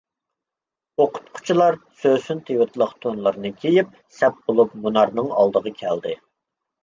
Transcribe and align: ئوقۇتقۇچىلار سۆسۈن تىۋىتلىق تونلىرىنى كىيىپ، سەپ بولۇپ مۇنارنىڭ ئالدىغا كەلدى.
ئوقۇتقۇچىلار 1.03 1.75
سۆسۈن 2.05 2.39
تىۋىتلىق 2.47 2.95
تونلىرىنى 3.05 3.51
كىيىپ، 3.65 3.93
سەپ 4.21 4.41
بولۇپ 4.47 4.73
مۇنارنىڭ 4.87 5.31
ئالدىغا 5.43 5.75
كەلدى. 5.83 6.15